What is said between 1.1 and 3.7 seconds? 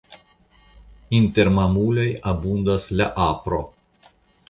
Inter mamuloj abundas la apro.